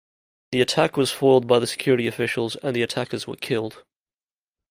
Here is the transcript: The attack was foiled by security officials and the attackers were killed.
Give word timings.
The 0.51 0.61
attack 0.61 0.97
was 0.97 1.11
foiled 1.11 1.45
by 1.45 1.63
security 1.65 2.07
officials 2.07 2.55
and 2.63 2.75
the 2.75 2.81
attackers 2.81 3.27
were 3.27 3.35
killed. 3.35 3.83